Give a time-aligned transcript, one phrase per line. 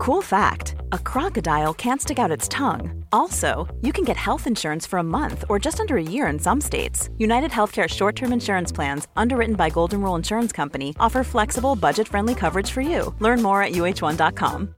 [0.00, 3.04] Cool fact a crocodile can't stick out its tongue.
[3.12, 6.38] Also, you can get health insurance for a month or just under a year in
[6.38, 7.10] some states.
[7.18, 12.08] United Healthcare short term insurance plans, underwritten by Golden Rule Insurance Company, offer flexible, budget
[12.08, 13.14] friendly coverage for you.
[13.18, 14.74] Learn more at uhone.com.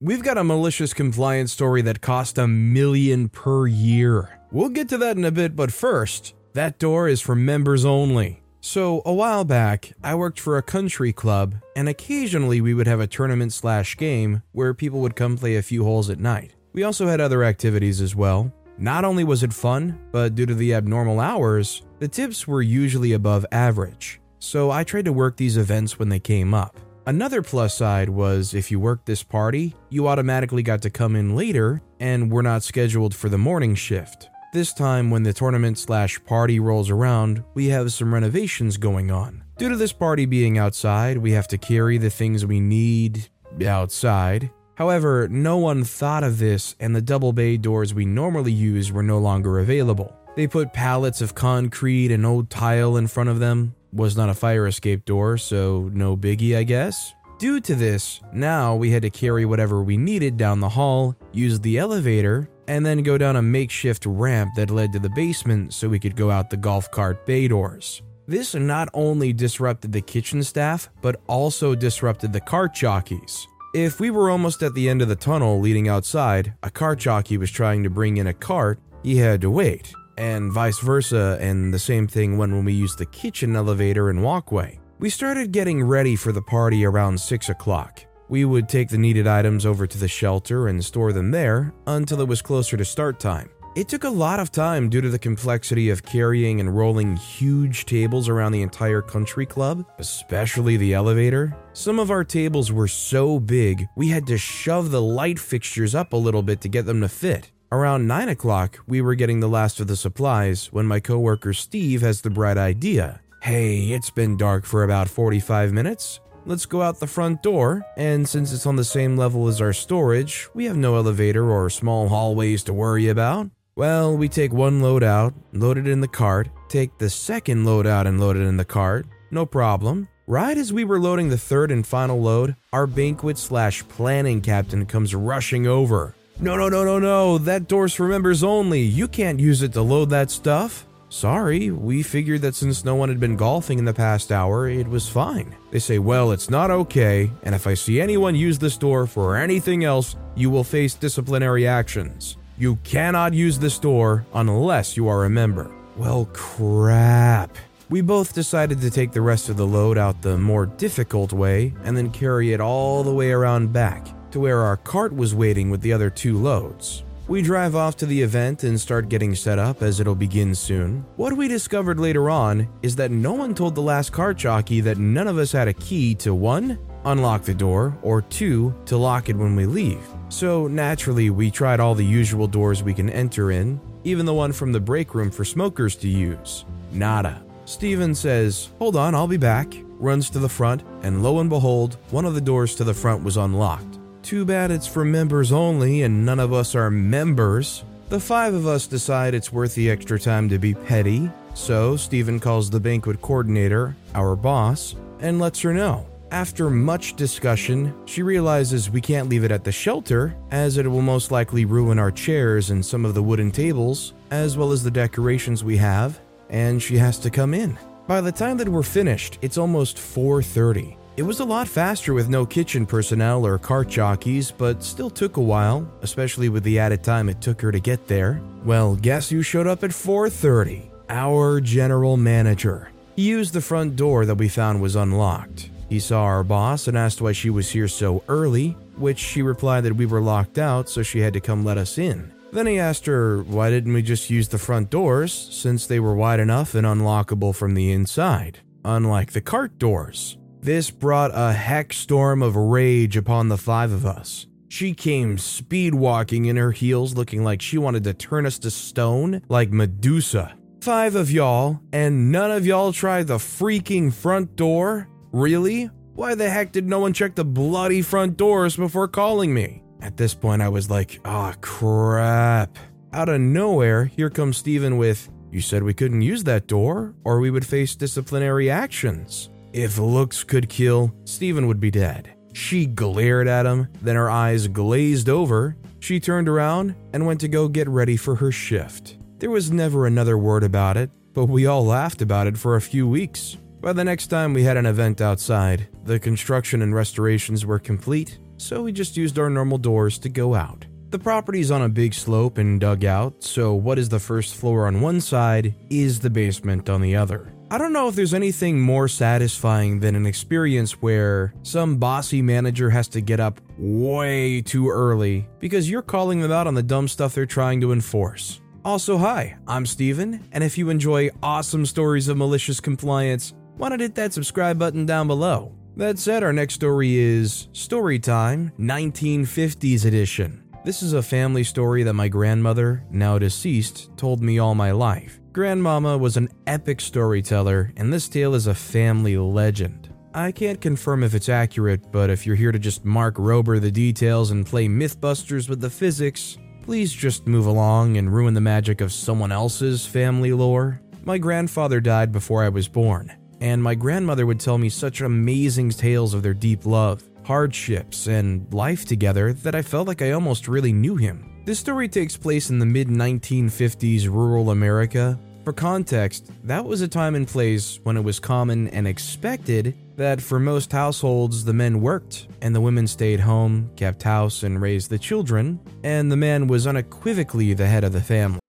[0.00, 4.40] We've got a malicious compliance story that cost a million per year.
[4.50, 8.40] We'll get to that in a bit, but first, that door is for members only.
[8.62, 13.00] So, a while back, I worked for a country club, and occasionally we would have
[13.00, 16.54] a tournament slash game where people would come play a few holes at night.
[16.74, 18.52] We also had other activities as well.
[18.76, 23.14] Not only was it fun, but due to the abnormal hours, the tips were usually
[23.14, 24.20] above average.
[24.40, 26.78] So, I tried to work these events when they came up.
[27.06, 31.34] Another plus side was if you worked this party, you automatically got to come in
[31.34, 34.29] later and were not scheduled for the morning shift.
[34.52, 39.44] This time, when the tournament slash party rolls around, we have some renovations going on.
[39.58, 43.28] Due to this party being outside, we have to carry the things we need
[43.64, 44.50] outside.
[44.74, 49.04] However, no one thought of this, and the double bay doors we normally use were
[49.04, 50.12] no longer available.
[50.34, 53.76] They put pallets of concrete and old tile in front of them.
[53.92, 57.14] Was not a fire escape door, so no biggie, I guess.
[57.38, 61.58] Due to this, now we had to carry whatever we needed down the hall, use
[61.60, 65.88] the elevator, and then go down a makeshift ramp that led to the basement so
[65.88, 68.00] we could go out the golf cart bay doors.
[68.28, 73.44] This not only disrupted the kitchen staff, but also disrupted the cart jockeys.
[73.74, 77.38] If we were almost at the end of the tunnel leading outside, a cart jockey
[77.38, 81.74] was trying to bring in a cart, he had to wait, and vice versa, and
[81.74, 84.78] the same thing when, when we used the kitchen elevator and walkway.
[85.00, 88.04] We started getting ready for the party around 6 o'clock.
[88.30, 92.20] We would take the needed items over to the shelter and store them there until
[92.20, 93.50] it was closer to start time.
[93.74, 97.86] It took a lot of time due to the complexity of carrying and rolling huge
[97.86, 101.56] tables around the entire country club, especially the elevator.
[101.72, 106.12] Some of our tables were so big, we had to shove the light fixtures up
[106.12, 107.50] a little bit to get them to fit.
[107.72, 112.00] Around 9 o'clock, we were getting the last of the supplies when my coworker Steve
[112.02, 113.20] has the bright idea.
[113.42, 116.20] Hey, it's been dark for about 45 minutes.
[116.46, 119.74] Let's go out the front door, and since it's on the same level as our
[119.74, 123.50] storage, we have no elevator or small hallways to worry about.
[123.76, 127.86] Well, we take one load out, load it in the cart, take the second load
[127.86, 130.08] out and load it in the cart, no problem.
[130.26, 134.86] Right as we were loading the third and final load, our banquet slash planning captain
[134.86, 136.14] comes rushing over.
[136.40, 138.80] No, no, no, no, no, that door's for members only.
[138.80, 140.86] You can't use it to load that stuff.
[141.12, 144.86] Sorry, we figured that since no one had been golfing in the past hour, it
[144.86, 145.56] was fine.
[145.72, 149.36] They say, well, it's not okay, and if I see anyone use this door for
[149.36, 152.36] anything else, you will face disciplinary actions.
[152.58, 155.68] You cannot use this door unless you are a member.
[155.96, 157.58] Well, crap.
[157.88, 161.74] We both decided to take the rest of the load out the more difficult way
[161.82, 165.70] and then carry it all the way around back to where our cart was waiting
[165.70, 167.02] with the other two loads.
[167.30, 171.04] We drive off to the event and start getting set up as it'll begin soon.
[171.14, 174.98] What we discovered later on is that no one told the last cart jockey that
[174.98, 176.76] none of us had a key to 1.
[177.04, 178.74] Unlock the door, or 2.
[178.86, 180.04] To lock it when we leave.
[180.28, 184.50] So naturally, we tried all the usual doors we can enter in, even the one
[184.50, 186.64] from the break room for smokers to use.
[186.90, 187.40] Nada.
[187.64, 189.72] Steven says, Hold on, I'll be back.
[190.00, 193.22] Runs to the front, and lo and behold, one of the doors to the front
[193.22, 193.89] was unlocked.
[194.30, 197.82] Too bad it's for members only and none of us are members.
[198.10, 202.38] The five of us decide it's worth the extra time to be petty, so Steven
[202.38, 206.06] calls the banquet coordinator, our boss, and lets her know.
[206.30, 211.02] After much discussion, she realizes we can't leave it at the shelter, as it will
[211.02, 214.92] most likely ruin our chairs and some of the wooden tables, as well as the
[214.92, 216.20] decorations we have,
[216.50, 217.76] and she has to come in.
[218.06, 220.99] By the time that we're finished, it's almost 4:30.
[221.20, 225.36] It was a lot faster with no kitchen personnel or cart jockeys, but still took
[225.36, 228.40] a while, especially with the added time it took her to get there.
[228.64, 230.90] Well, guess who showed up at 4:30?
[231.10, 232.88] Our general manager.
[233.16, 235.68] He used the front door that we found was unlocked.
[235.90, 239.84] He saw our boss and asked why she was here so early, which she replied
[239.84, 242.32] that we were locked out, so she had to come let us in.
[242.50, 246.14] Then he asked her why didn't we just use the front doors since they were
[246.14, 250.38] wide enough and unlockable from the inside, unlike the cart doors.
[250.62, 254.46] This brought a heck storm of rage upon the five of us.
[254.68, 258.70] She came speed walking in her heels, looking like she wanted to turn us to
[258.70, 260.54] stone like Medusa.
[260.82, 265.08] Five of y'all, and none of y'all tried the freaking front door?
[265.32, 265.90] Really?
[266.12, 269.82] Why the heck did no one check the bloody front doors before calling me?
[270.02, 272.76] At this point, I was like, ah, oh, crap.
[273.14, 277.40] Out of nowhere, here comes Steven with, You said we couldn't use that door, or
[277.40, 279.48] we would face disciplinary actions.
[279.72, 282.34] If looks could kill, Steven would be dead.
[282.52, 285.76] She glared at him, then her eyes glazed over.
[286.00, 289.18] She turned around and went to go get ready for her shift.
[289.38, 292.80] There was never another word about it, but we all laughed about it for a
[292.80, 293.56] few weeks.
[293.80, 298.38] By the next time we had an event outside, the construction and restorations were complete,
[298.56, 300.84] so we just used our normal doors to go out.
[301.10, 304.86] The property's on a big slope and dug out, so what is the first floor
[304.86, 307.54] on one side is the basement on the other.
[307.72, 312.90] I don't know if there's anything more satisfying than an experience where some bossy manager
[312.90, 317.06] has to get up way too early because you're calling them out on the dumb
[317.06, 318.60] stuff they're trying to enforce.
[318.84, 324.00] Also, hi, I'm Steven, and if you enjoy awesome stories of malicious compliance, why not
[324.00, 325.72] hit that subscribe button down below?
[325.96, 330.64] That said, our next story is Storytime 1950s Edition.
[330.84, 335.39] This is a family story that my grandmother, now deceased, told me all my life.
[335.52, 340.14] Grandmama was an epic storyteller, and this tale is a family legend.
[340.32, 343.90] I can't confirm if it's accurate, but if you're here to just Mark Rober the
[343.90, 349.00] details and play Mythbusters with the physics, please just move along and ruin the magic
[349.00, 351.00] of someone else's family lore.
[351.24, 355.90] My grandfather died before I was born, and my grandmother would tell me such amazing
[355.90, 360.68] tales of their deep love, hardships, and life together that I felt like I almost
[360.68, 361.49] really knew him.
[361.66, 365.38] This story takes place in the mid 1950s rural America.
[365.62, 370.40] For context, that was a time and place when it was common and expected that
[370.40, 375.10] for most households the men worked and the women stayed home, kept house, and raised
[375.10, 378.60] the children, and the man was unequivocally the head of the family.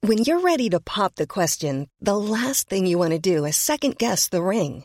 [0.00, 3.56] When you're ready to pop the question, the last thing you want to do is
[3.56, 4.84] second guess the ring.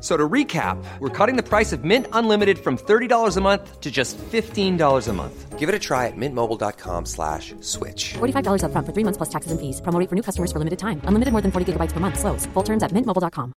[0.00, 3.80] F- So to recap, we're cutting the price of Mint Unlimited from $30 a month
[3.80, 5.58] to just $15 a month.
[5.58, 8.14] Give it a try at mintmobile.com slash switch.
[8.14, 9.82] $45 upfront for three months plus taxes and fees.
[9.82, 11.02] Promo for new customers for limited time.
[11.04, 12.18] Unlimited more than 40 gigabytes per month.
[12.18, 12.46] Slows.
[12.54, 13.52] Full terms at mintmobile.com.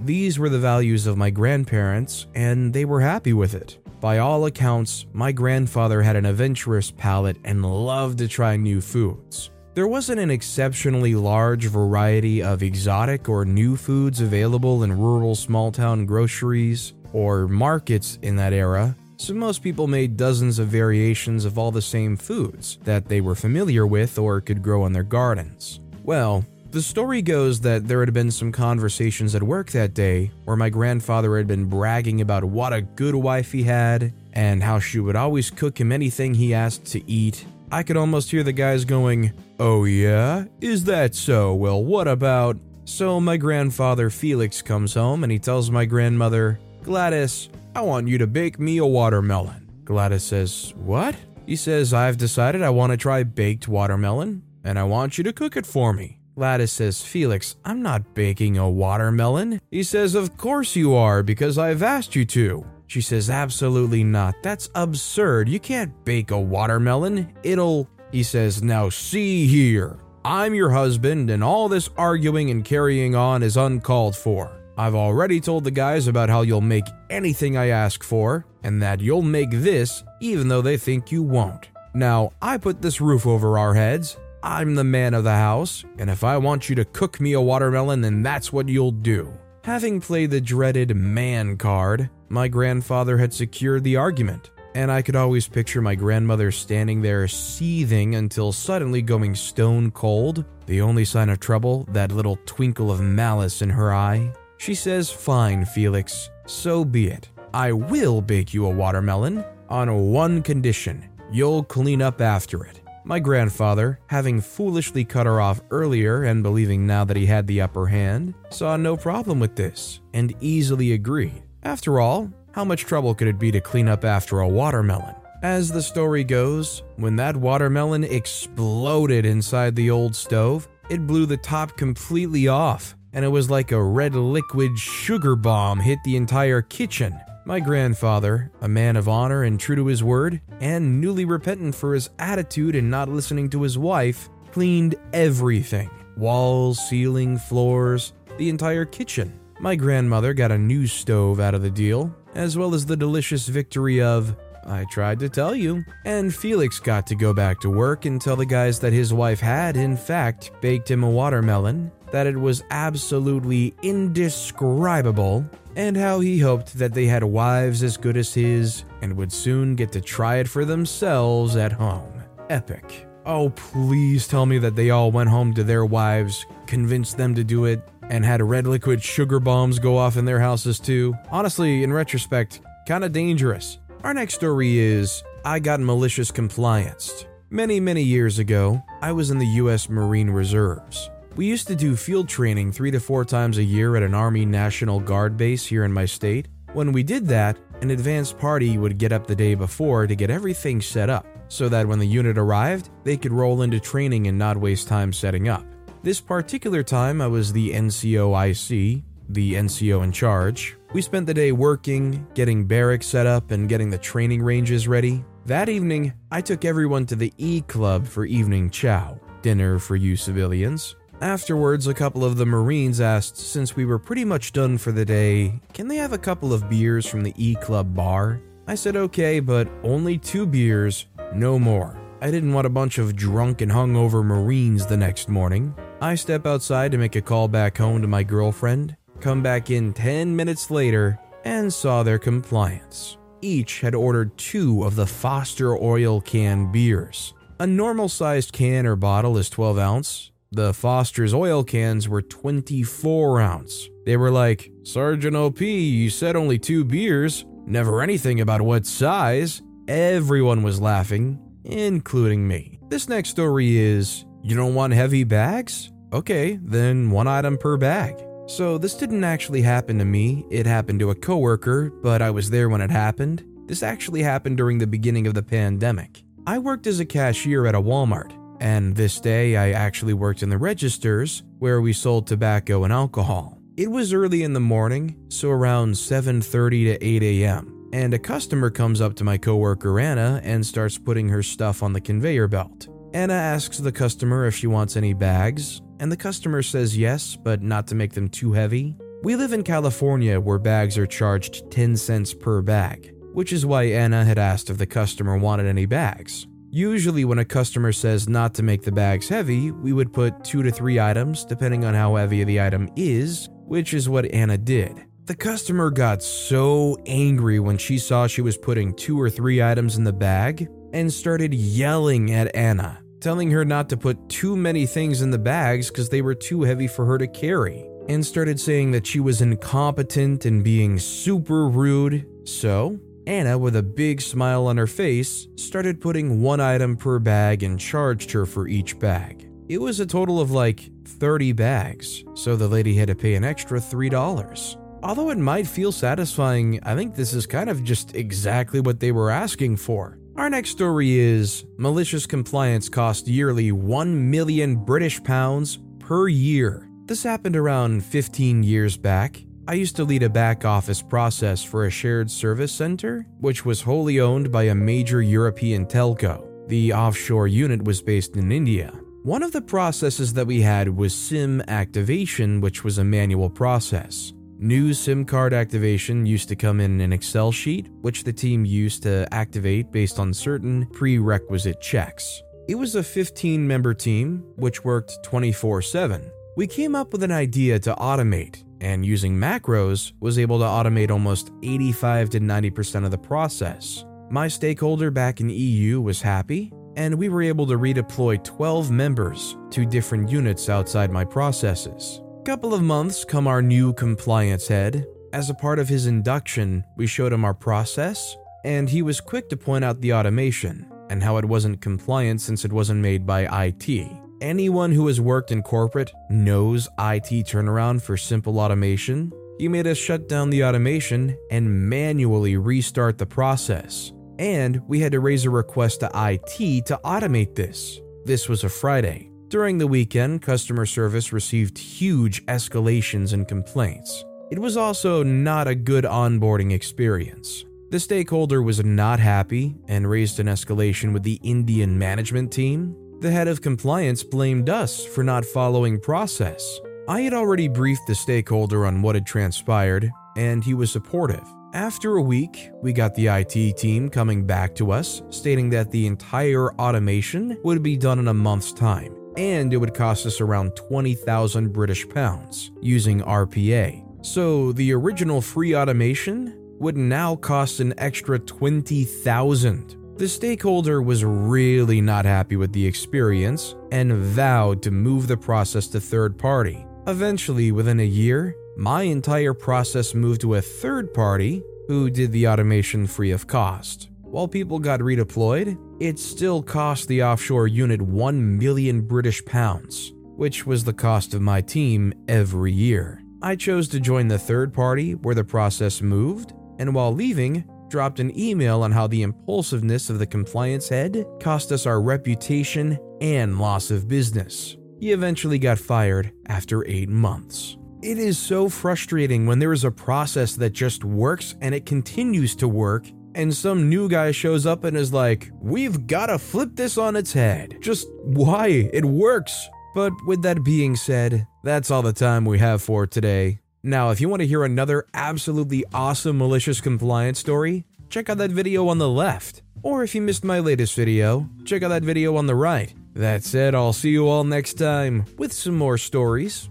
[0.00, 3.78] These were the values of my grandparents, and they were happy with it.
[4.00, 9.50] By all accounts, my grandfather had an adventurous palate and loved to try new foods.
[9.74, 15.72] There wasn't an exceptionally large variety of exotic or new foods available in rural small
[15.72, 21.58] town groceries or markets in that era, so most people made dozens of variations of
[21.58, 25.80] all the same foods that they were familiar with or could grow in their gardens.
[26.04, 30.56] Well, the story goes that there had been some conversations at work that day where
[30.56, 35.00] my grandfather had been bragging about what a good wife he had and how she
[35.00, 37.44] would always cook him anything he asked to eat.
[37.72, 40.44] I could almost hear the guys going, Oh, yeah?
[40.60, 41.54] Is that so?
[41.54, 42.56] Well, what about.
[42.86, 48.18] So my grandfather Felix comes home and he tells my grandmother, Gladys, I want you
[48.18, 49.70] to bake me a watermelon.
[49.84, 51.16] Gladys says, What?
[51.46, 55.32] He says, I've decided I want to try baked watermelon and I want you to
[55.32, 56.20] cook it for me.
[56.34, 59.60] Gladys says, Felix, I'm not baking a watermelon.
[59.70, 62.66] He says, Of course you are, because I've asked you to.
[62.86, 64.34] She says, Absolutely not.
[64.42, 65.48] That's absurd.
[65.48, 67.32] You can't bake a watermelon.
[67.42, 67.88] It'll.
[68.12, 69.98] He says, Now see here.
[70.24, 74.50] I'm your husband, and all this arguing and carrying on is uncalled for.
[74.76, 79.00] I've already told the guys about how you'll make anything I ask for, and that
[79.00, 81.68] you'll make this even though they think you won't.
[81.94, 84.16] Now, I put this roof over our heads.
[84.42, 87.40] I'm the man of the house, and if I want you to cook me a
[87.40, 89.32] watermelon, then that's what you'll do.
[89.62, 95.16] Having played the dreaded man card, my grandfather had secured the argument, and I could
[95.16, 101.28] always picture my grandmother standing there seething until suddenly going stone cold, the only sign
[101.28, 104.32] of trouble, that little twinkle of malice in her eye.
[104.58, 107.28] She says, Fine, Felix, so be it.
[107.52, 112.80] I will bake you a watermelon on one condition you'll clean up after it.
[113.04, 117.60] My grandfather, having foolishly cut her off earlier and believing now that he had the
[117.60, 121.42] upper hand, saw no problem with this and easily agreed.
[121.64, 125.16] After all, how much trouble could it be to clean up after a watermelon?
[125.42, 131.36] As the story goes, when that watermelon exploded inside the old stove, it blew the
[131.36, 136.62] top completely off, and it was like a red liquid sugar bomb hit the entire
[136.62, 137.18] kitchen.
[137.44, 141.92] My grandfather, a man of honor and true to his word, and newly repentant for
[141.92, 148.84] his attitude in not listening to his wife, cleaned everything walls, ceiling, floors, the entire
[148.84, 149.40] kitchen.
[149.64, 153.48] My grandmother got a new stove out of the deal, as well as the delicious
[153.48, 155.82] victory of, I tried to tell you.
[156.04, 159.40] And Felix got to go back to work and tell the guys that his wife
[159.40, 166.38] had, in fact, baked him a watermelon, that it was absolutely indescribable, and how he
[166.38, 170.36] hoped that they had wives as good as his and would soon get to try
[170.36, 172.12] it for themselves at home.
[172.50, 173.06] Epic.
[173.24, 177.42] Oh, please tell me that they all went home to their wives, convinced them to
[177.42, 177.80] do it,
[178.10, 181.14] and had red liquid sugar bombs go off in their houses too.
[181.30, 183.78] Honestly, in retrospect, kinda dangerous.
[184.02, 187.26] Our next story is I got malicious complianced.
[187.50, 191.10] Many, many years ago, I was in the US Marine Reserves.
[191.36, 194.46] We used to do field training three to four times a year at an Army
[194.46, 196.48] National Guard base here in my state.
[196.72, 200.30] When we did that, an advanced party would get up the day before to get
[200.30, 204.38] everything set up so that when the unit arrived, they could roll into training and
[204.38, 205.64] not waste time setting up.
[206.04, 210.76] This particular time, I was the NCO IC, the NCO in charge.
[210.92, 215.24] We spent the day working, getting barracks set up, and getting the training ranges ready.
[215.46, 220.14] That evening, I took everyone to the E Club for evening chow, dinner for you
[220.14, 220.94] civilians.
[221.22, 225.06] Afterwards, a couple of the Marines asked, since we were pretty much done for the
[225.06, 228.42] day, can they have a couple of beers from the E Club bar?
[228.66, 231.98] I said okay, but only two beers, no more.
[232.20, 235.74] I didn't want a bunch of drunk and hungover Marines the next morning.
[236.04, 239.94] I step outside to make a call back home to my girlfriend, come back in
[239.94, 243.16] 10 minutes later, and saw their compliance.
[243.40, 247.32] Each had ordered two of the Foster oil can beers.
[247.58, 250.30] A normal sized can or bottle is 12 ounce.
[250.52, 253.88] The Foster's oil cans were 24 ounce.
[254.04, 259.62] They were like, Sergeant OP, you said only two beers, never anything about what size.
[259.88, 262.78] Everyone was laughing, including me.
[262.90, 265.92] This next story is You don't want heavy bags?
[266.14, 268.24] Okay, then one item per bag.
[268.46, 272.50] So this didn't actually happen to me, it happened to a coworker, but I was
[272.50, 273.44] there when it happened.
[273.66, 276.22] This actually happened during the beginning of the pandemic.
[276.46, 280.50] I worked as a cashier at a Walmart, and this day I actually worked in
[280.50, 283.58] the registers where we sold tobacco and alcohol.
[283.76, 288.70] It was early in the morning, so around 7:30 to 8 a.m., and a customer
[288.70, 292.86] comes up to my coworker Anna and starts putting her stuff on the conveyor belt.
[293.14, 297.62] Anna asks the customer if she wants any bags, and the customer says yes, but
[297.62, 298.94] not to make them too heavy.
[299.22, 303.84] We live in California where bags are charged 10 cents per bag, which is why
[303.84, 306.46] Anna had asked if the customer wanted any bags.
[306.70, 310.62] Usually, when a customer says not to make the bags heavy, we would put two
[310.62, 315.06] to three items, depending on how heavy the item is, which is what Anna did.
[315.24, 319.96] The customer got so angry when she saw she was putting two or three items
[319.96, 324.84] in the bag and started yelling at Anna telling her not to put too many
[324.84, 328.60] things in the bags because they were too heavy for her to carry, and started
[328.60, 332.26] saying that she was incompetent and being super rude.
[332.46, 337.62] So, Anna, with a big smile on her face, started putting one item per bag
[337.62, 339.48] and charged her for each bag.
[339.70, 343.44] It was a total of like 30 bags, so the lady had to pay an
[343.44, 344.76] extra $3.
[345.02, 349.12] Although it might feel satisfying, I think this is kind of just exactly what they
[349.12, 350.18] were asking for.
[350.36, 356.88] Our next story is malicious compliance cost yearly 1 million British pounds per year.
[357.06, 359.44] This happened around 15 years back.
[359.68, 363.80] I used to lead a back office process for a shared service center, which was
[363.80, 366.68] wholly owned by a major European telco.
[366.68, 368.92] The offshore unit was based in India.
[369.22, 374.33] One of the processes that we had was SIM activation, which was a manual process.
[374.58, 379.02] New SIM card activation used to come in an Excel sheet, which the team used
[379.02, 382.40] to activate based on certain prerequisite checks.
[382.68, 386.30] It was a 15 member team, which worked 24 7.
[386.56, 391.10] We came up with an idea to automate, and using macros, was able to automate
[391.10, 394.04] almost 85 to 90% of the process.
[394.30, 399.56] My stakeholder back in EU was happy, and we were able to redeploy 12 members
[399.70, 402.20] to different units outside my processes.
[402.44, 405.06] Couple of months come our new compliance head.
[405.32, 408.36] As a part of his induction, we showed him our process,
[408.66, 412.66] and he was quick to point out the automation and how it wasn't compliant since
[412.66, 414.08] it wasn't made by IT.
[414.42, 419.32] Anyone who has worked in corporate knows IT turnaround for simple automation.
[419.58, 424.12] He made us shut down the automation and manually restart the process.
[424.38, 428.00] And we had to raise a request to IT to automate this.
[428.26, 429.30] This was a Friday.
[429.54, 434.24] During the weekend, customer service received huge escalations and complaints.
[434.50, 437.64] It was also not a good onboarding experience.
[437.90, 442.96] The stakeholder was not happy and raised an escalation with the Indian management team.
[443.20, 446.80] The head of compliance blamed us for not following process.
[447.06, 451.46] I had already briefed the stakeholder on what had transpired, and he was supportive.
[451.74, 456.08] After a week, we got the IT team coming back to us, stating that the
[456.08, 460.76] entire automation would be done in a month's time, and it would cost us around
[460.76, 464.02] 20,000 British pounds using RPA.
[464.24, 469.96] So the original free automation would now cost an extra 20,000.
[470.16, 475.88] The stakeholder was really not happy with the experience and vowed to move the process
[475.88, 476.86] to third party.
[477.06, 482.48] Eventually, within a year, my entire process moved to a third party who did the
[482.48, 484.08] automation free of cost.
[484.34, 490.66] While people got redeployed, it still cost the offshore unit 1 million British pounds, which
[490.66, 493.22] was the cost of my team every year.
[493.42, 498.18] I chose to join the third party where the process moved, and while leaving, dropped
[498.18, 503.60] an email on how the impulsiveness of the compliance head cost us our reputation and
[503.60, 504.76] loss of business.
[504.98, 507.76] He eventually got fired after eight months.
[508.02, 512.56] It is so frustrating when there is a process that just works and it continues
[512.56, 516.98] to work, and some new guy shows up and is like, We've gotta flip this
[516.98, 517.78] on its head.
[517.80, 518.90] Just why?
[518.92, 519.68] It works.
[519.94, 523.60] But with that being said, that's all the time we have for today.
[523.82, 528.50] Now, if you want to hear another absolutely awesome malicious compliance story, check out that
[528.50, 529.62] video on the left.
[529.82, 532.92] Or if you missed my latest video, check out that video on the right.
[533.14, 536.70] That said, I'll see you all next time with some more stories.